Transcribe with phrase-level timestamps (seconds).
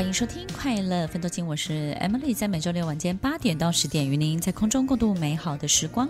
[0.00, 6.08] 欢迎收听《快乐奋斗经》，我是 Emily，在每周六晚间八点到十点，与您在空中共度美好的时光。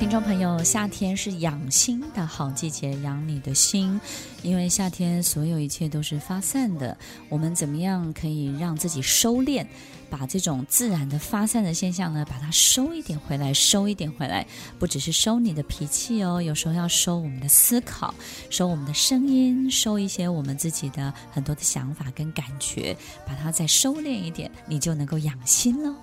[0.00, 4.00] 听众朋友，夏天是养心的好季节，养你的心，
[4.42, 6.96] 因为夏天所有一切都是发散的。
[7.28, 9.64] 我们怎么样可以让自己收敛，
[10.08, 14.46] 把这种自然的发散的现象呢，把它收一点回来，收一点回来，
[14.78, 18.14] 不只是收你的脾气哦，有时候要收我们的思考，
[18.48, 22.96] 收我们的声音，收一些我们自己的很多的想法跟感觉，
[23.26, 25.94] 把它再收敛一点，你就能够养心了。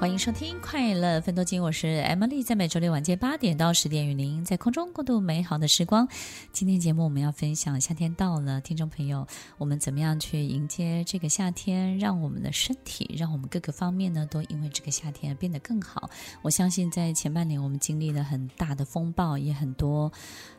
[0.00, 6.06] 欢迎收听《快乐分多金》，我是 Emily，在每周六晚间八点到十点，与您在空中共度美好的时光。
[6.52, 16.08] 今天节目我们要分享夏天到了，听众朋友，我们怎么样去迎接这个夏天，让我们的身体，让我们各个方面呢，都因为这个夏天变得更好。
[16.42, 20.12] 我相信在前半年我们经历了很大的风暴，也很多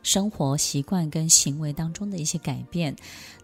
[0.04, 2.94] 生活习惯跟行为当中的一些改变。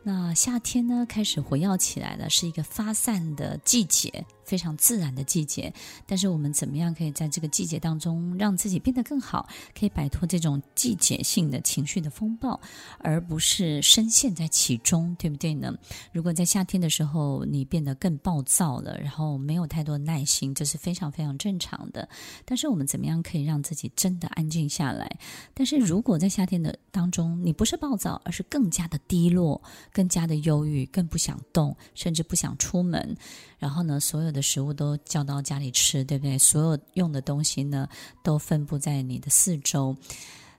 [0.03, 4.25] 那夏天呢，开始活跃起来了，是一个发散的季节。
[4.45, 5.73] 非常自然的季节，
[6.05, 12.59] 但是我们怎么样可以在这个季节当中让自己变得更好，可以摆脱这种季节性的情绪的风暴，
[12.99, 15.73] 而不是深陷在其中，对不对呢？
[16.11, 22.07] 如果在夏天的时候你变得更暴躁了，然后没有太多耐心，这是非常非常正常的。
[22.45, 25.09] 但是我们怎么样可以让自己真的安静下来？
[25.53, 33.15] 但是如果在夏天的当中你不是暴躁，而是更加的低落，更加的忧郁，更不想动，甚至不想出门。
[33.57, 36.37] 然后呢，所有的食物都叫到家里吃，对不对？
[36.37, 37.87] 所有用的东西呢，
[38.21, 39.95] 都分布在你的四周。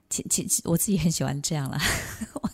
[0.09, 1.79] 其其我自己很喜欢这样啦。
[2.41, 2.49] 我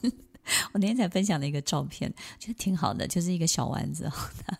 [0.73, 4.11] 我那天才分享了一个照片，觉得挺好的，就是一个小丸子，
[4.45, 4.59] 他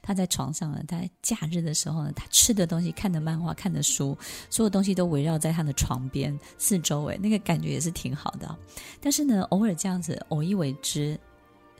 [0.00, 4.16] 他在床上呢，他在假日的时候呢，他吃的东西、看的漫画、看的书，
[4.48, 8.56] 所有东西都围绕在他的床边四周，围，那个感觉也是挺好的。
[9.00, 11.18] 但是呢，偶尔这样子，偶一为之。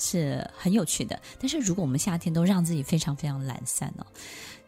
[0.00, 4.06] 是很有趣的，但是如果我们夏天都让自己非常非常懒散哦，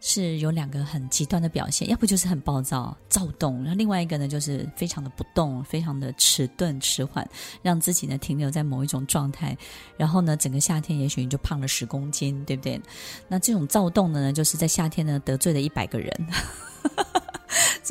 [0.01, 7.29] 是有两个很极端的表现，要不就是很暴躁躁动，然后另外一个呢就是非常的不动，非常的迟钝迟缓，
[7.63, 9.57] 让自己呢停留在某一种状态，
[9.97, 12.81] 然后呢整个夏天也许你就胖了十公斤，对不对？
[13.29, 16.27] 那这种躁动呢，就是在夏天呢得罪了一百个人。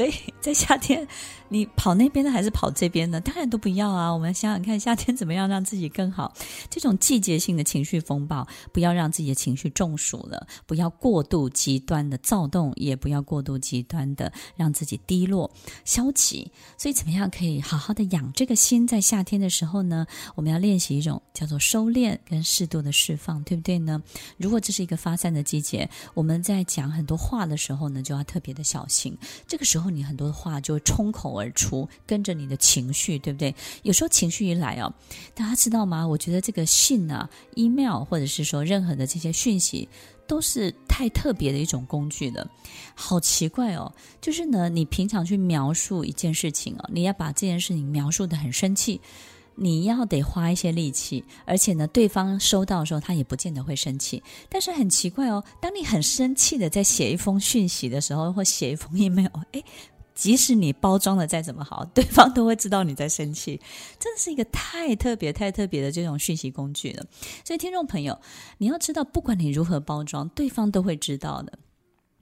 [0.01, 1.07] 所以在夏天，
[1.47, 3.21] 你跑那边的还是跑这边的？
[3.21, 4.11] 当然都不要啊！
[4.11, 6.33] 我们想想看，夏天怎么样让自己更好？
[6.71, 15.51] 这种季节性的情绪风暴，不要让自己的情绪中暑了，不要过度极端的躁动，也不要过度极端的让自己低落、
[15.85, 16.51] 消极。
[16.79, 18.87] 所以怎么样可以好好的养这个心？
[18.87, 24.01] 在夏天的时候呢，我们要练习一种叫做收敛跟适度的释放，对不对呢？
[24.37, 29.15] 如果这是一个发散的季节，我们在讲很多话的时候呢，就要特别的小心。
[29.45, 33.53] 这个时候，你很多的话就会冲口而出，跟着你的情绪，对不对？
[33.83, 34.93] 有时候情绪一来哦，
[35.35, 36.07] 大家知道吗？
[36.07, 39.87] 我觉得这个信啊、email 或者是说任何的这些讯息，
[40.27, 42.49] 都是太特别的一种工具了。
[42.95, 48.99] 好奇怪哦，就是呢，你平常去描述一件事情哦，你要把这件事情描述的很生气。
[49.63, 54.23] 你要得花一些力气，而且呢，对方收到的时候，他也不见得会生气。
[54.49, 59.63] 但是很奇怪哦，当你很生气的在写一封讯息的时候，或写一封 email，诶，
[60.15, 63.61] 即使你包装的再怎么好，对方都会知道你在生气。
[63.99, 67.05] 真的是一个太特别、太特别的这种讯息工具了。
[67.45, 68.19] 所以，听众朋友，
[68.57, 71.59] 你要知道，不管你如何包装，对方都会知道的。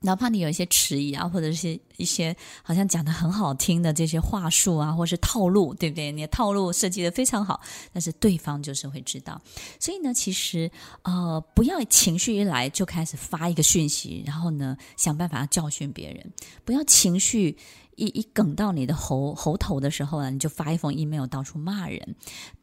[0.01, 6.11] 哪怕你有一些迟疑啊，或者是一些好像讲得很好听的这些话术啊，或是套路，对不对？
[6.11, 7.59] 你的套路设计得非常好，
[7.91, 9.41] 但是对方就是会知道。
[9.79, 10.71] 所以呢，其实
[11.03, 16.31] 呃，不要情绪一来就开始发一个讯息，然后呢，想办法教训别人。
[16.63, 17.57] 不要情绪
[17.95, 22.15] 一一梗到你的喉喉头的时候呢，你就发一封 email 到处骂人。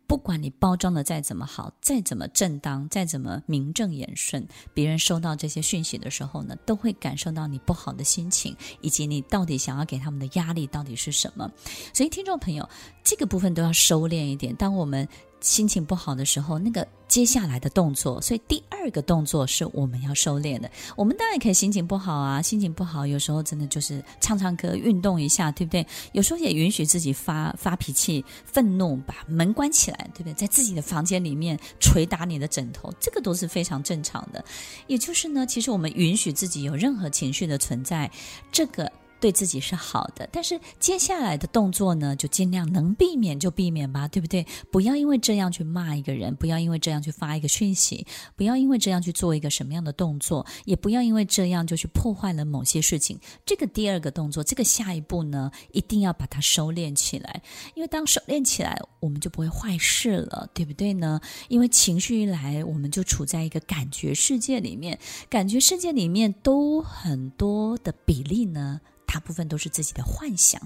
[0.07, 11.51] 不管你包装的再怎么好，再怎么正当，再怎么名正言顺，别人收到这些讯息的时候呢，都会感受到你不好的心情，以及你到底想要给他们的压力到底是什么。
[11.93, 12.69] 所以，听众朋友，
[13.03, 14.55] 这个部分都要收敛一点。
[14.55, 15.07] 当我们
[15.47, 20.69] 心情不好的时候，那个接下来的动作，所以第二个动作是我们要收敛的。
[20.97, 25.87] 我们当然可以心情不好啊，心情不好，有时候真的就是唱唱歌、运动一下，对不对？
[26.11, 30.35] 有时候也允许自己发发脾气、愤怒，把门关起来，对不对？
[30.35, 34.45] 在自己的房间里面捶打你的枕头，这个都是非常正常的。
[34.89, 38.11] 也就是呢，其实我们允许自己有任何情绪的存在，
[38.51, 38.91] 这个。
[39.19, 44.47] 对自己是好的，但是接下来的动作呢，就尽量能避免就避免吧，对不对？
[44.71, 53.19] 不要因为这样去骂一个人，不要因为这样去发一个讯息，不要因为这样去做一个什么样的动作，也不要因为这样就去破坏了某些事情。
[53.45, 57.43] 这个第二个动作，这个下一步呢，一定要把它收敛起来，
[57.75, 61.21] 因为当收敛起来，我们就不会坏事了，对不对呢？
[61.49, 64.99] 因为情绪一来，我们就处在一个感觉世界里面，
[65.31, 68.81] 感觉世界里面都很多的比例呢。
[69.17, 70.61] 大部分都是自己的幻想，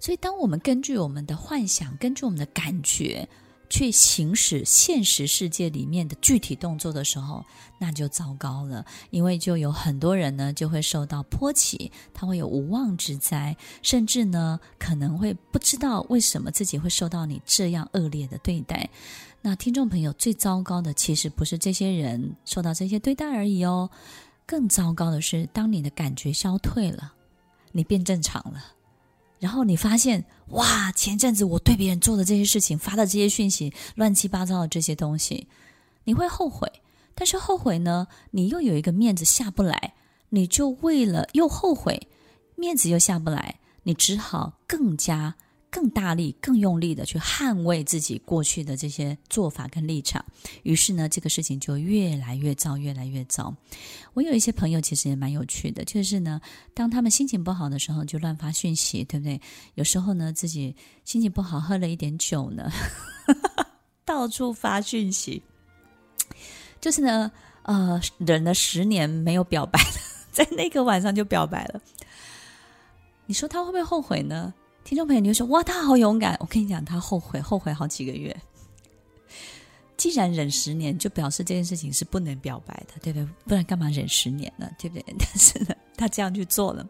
[0.00, 3.28] 所以当我们根据我们的幻想，根据我们的感觉
[3.70, 7.44] 去行使现实世界里面的具体动作的时候，
[7.78, 18.90] 那就糟糕了，因为就有很多人呢就会受到波及，他会有无妄之灾，甚至呢可能会不知道为什么自己会受到你这样恶劣的对待。
[19.40, 23.88] 那听众朋友，最糟糕的其实不是这些人受到这些对待而已哦。
[24.46, 27.14] 更糟糕的是，当你的感觉消退了，
[27.72, 28.62] 你变正常了，
[29.38, 35.48] 然后你发现，哇，前阵子我对别人做的这些事情，发的这些讯息，乱七八糟的这些东西，
[36.04, 36.70] 你会后悔。
[37.14, 39.94] 但是后悔呢，你又有一个面子下不来，
[40.30, 42.08] 你就为了又后悔，
[42.56, 45.36] 面子又下不来，你只好更加。
[45.74, 50.24] 更大力、更用力的去捍卫自己过去的这些做法跟立场，
[50.62, 53.52] 于是呢，这个事情就越来越糟，越来越糟。
[54.12, 56.40] 我有一些朋友其实也蛮有趣的，就是呢，
[56.74, 59.40] 当他们心情不好的时候，就乱发讯息，对不对？
[59.74, 60.72] 有时候呢，自己
[61.04, 62.70] 心情不好，喝了一点酒呢，
[64.06, 65.42] 到处发讯息，
[66.80, 67.28] 就是呢，
[67.62, 69.80] 呃，忍了十年没有表白，
[70.30, 71.82] 在那个晚上就表白了。
[73.26, 74.54] 你说他会不会后悔呢？
[74.84, 76.36] 听众朋友，你会说哇，他好勇敢！
[76.40, 78.36] 我跟你讲，他后悔，后悔好几个月。
[79.96, 83.28] 既然忍十年，就表示这件事情是不能表白的，对不对？
[83.46, 84.70] 不然干嘛忍十年呢？
[84.78, 85.04] 对不对？
[85.18, 86.86] 但是呢，他这样去做了。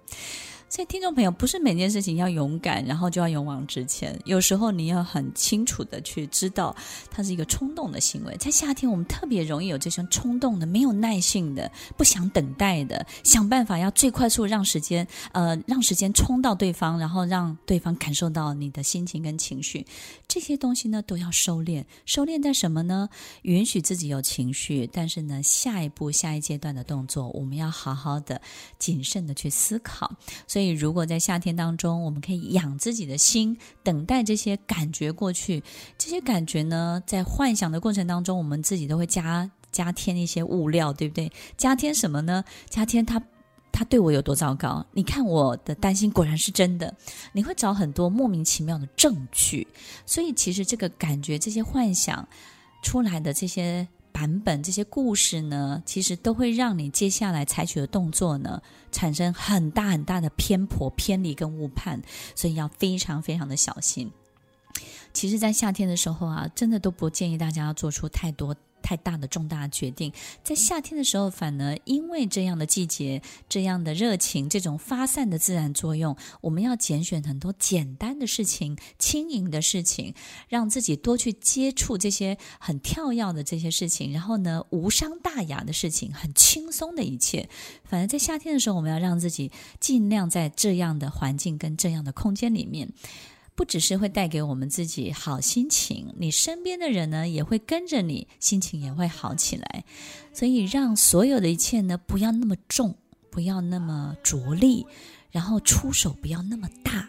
[0.74, 4.20] 所以，听众朋友，不是每件事情要勇敢，然后就要勇往直前。
[4.24, 6.74] 有时候你要很清楚的去知道，
[7.12, 8.36] 它是一个冲动的行为。
[8.38, 19.86] 在夏天，我们特别容易有这种冲动的、没有耐性的、不想等待的，想办法要最快速让时间，呃，让时间冲到对方，然后让对方感受到你的心情跟情绪。
[20.26, 21.84] 这些东西呢，都要收敛。
[22.04, 23.08] 收敛在什么呢？
[23.42, 28.40] 允许自己有情绪，但是呢，下一步、下一阶段的动作，我们要好好的、
[28.76, 30.12] 谨慎的去思考。
[30.48, 30.63] 所以。
[30.64, 35.62] 以，如果在夏天当中，我们可以养自己的心，等待这些感觉过去。
[35.98, 41.30] 这些感觉呢，在幻想的过程当中，我们自己都会加加添一些物料，对不对？
[41.56, 42.42] 加添什么呢？
[42.68, 43.22] 加添他
[43.70, 44.84] 他对我有多糟糕？
[44.92, 46.94] 你看我的担心果然是真的。
[47.32, 49.66] 你会找很多莫名其妙的证据。
[50.06, 52.26] 所以，其实这个感觉，这些幻想
[52.82, 53.86] 出来的这些。
[54.14, 58.62] 版本这些故事呢，其实都会让你接下来采取的动作呢，
[58.92, 62.00] 产生很大很大的偏颇、偏离跟误判，
[62.36, 64.08] 所以要非常非常的小心。
[65.12, 68.54] 其实，在夏天的时候啊，真的都不建议大家要做出太多。
[68.84, 80.14] 太大的重大决定，在夏天的时候，反而因为这样的季节、这样的热情、这种发散的自然作用，我们要拣选很多简单的事情、轻盈的事情，
[80.50, 87.48] 让自己多去接触这些很跳跃的这些事情，然后呢，无伤大雅的事情，很轻松的一切。
[87.84, 89.50] 反而在夏天的时候，我们要让自己
[89.80, 92.92] 尽量在这样的环境跟这样的空间里面。
[93.54, 99.84] 不只是会带给我们自己好心情，你身边的人呢也会跟着你，心情也会好起来。
[100.32, 102.96] 所以让所有的一切呢不要那么重，
[103.30, 104.84] 不要那么着力，
[105.30, 107.08] 然后出手不要那么大。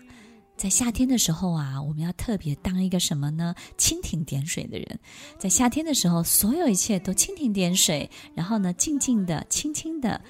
[0.56, 3.54] 在夏天的时候啊，我们要特别当一个什么呢？
[3.78, 5.00] 蜻蜓点水的人。
[5.38, 10.22] 在夏天的时候，所有一切都蜻蜓点水，然后呢，静静的、轻轻的，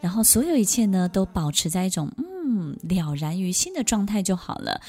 [0.00, 4.80] 然后所有一切呢都保持在一种嗯了然于心的状态就好了。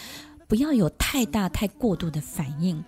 [0.47, 2.83] 不要有太大、太过度的反应，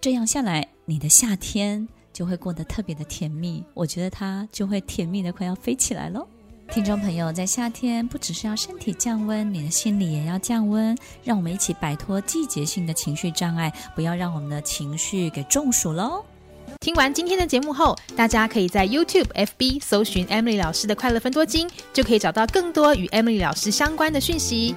[0.00, 3.64] 这样下来，你的夏天就会过得特别的甜蜜。
[3.72, 6.26] 我觉得它就会甜蜜的快要飞起来喽。
[6.70, 10.96] 听众朋友，在夏天不只是要身体降温，你的心里也要降温。
[11.24, 16.24] 让我们一起摆脱季节性的情绪障碍，不要让我们的情绪给中暑喽。
[16.78, 24.76] 听完今天的节目后，大家可以在 YouTube、FB 搜寻 Emily 老师的快乐分多金，就可以找到更多与 Emily 老师相关的讯息。